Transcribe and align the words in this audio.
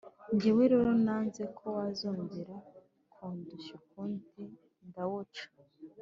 jyewe 0.39 0.63
rero, 0.73 0.91
nanze 1.05 1.43
ko 1.57 1.65
wazongera 1.77 2.55
kundushya 3.13 3.71
ukundi 3.79 4.41
ndawuca. 4.87 5.45